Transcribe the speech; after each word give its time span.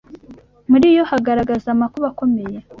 Muri 0.71 0.87
yo 0.95 1.03
hagaragaza 1.11 1.67
amakuba 1.75 2.05
akomeye 2.11 2.57